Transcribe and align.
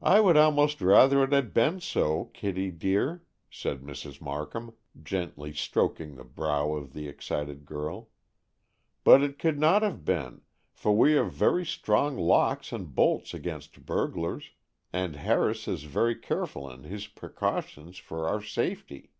"I 0.00 0.20
would 0.20 0.38
almost 0.38 0.80
rather 0.80 1.22
it 1.22 1.30
had 1.34 1.52
been 1.52 1.78
so, 1.82 2.30
Kitty 2.32 2.70
dear," 2.70 3.22
said 3.50 3.82
Mrs. 3.82 4.18
Markham, 4.18 4.72
gently 5.02 5.52
stroking 5.52 6.14
the 6.14 6.24
brow 6.24 6.72
of 6.72 6.94
the 6.94 7.06
excited 7.06 7.66
girl; 7.66 8.08
"but 9.04 9.22
it 9.22 9.38
could 9.38 9.58
not 9.58 9.82
have 9.82 10.06
been, 10.06 10.40
for 10.72 10.96
we 10.96 11.12
have 11.12 11.32
very 11.34 11.66
strong 11.66 12.16
locks 12.16 12.72
and 12.72 12.94
bolts 12.94 13.34
against 13.34 13.84
burglars, 13.84 14.52
and 14.90 15.16
Harris 15.16 15.68
is 15.68 15.82
very 15.82 16.14
careful 16.14 16.70
in 16.70 16.84
his 16.84 17.06
precautions 17.06 17.98
for 17.98 18.26
our 18.26 18.40
safety." 18.40 19.12